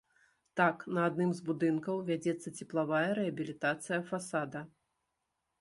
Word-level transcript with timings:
Так, 0.59 0.77
на 0.97 1.03
адным 1.09 1.33
з 1.41 1.43
будынкаў 1.49 2.01
вядзецца 2.09 2.55
цеплавая 2.63 3.05
рэабілітацыя 3.21 3.99
фасада. 4.09 4.65